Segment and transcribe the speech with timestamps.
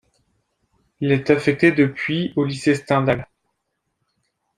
[0.99, 3.27] Il est affecté depuis au lycée Stendhal.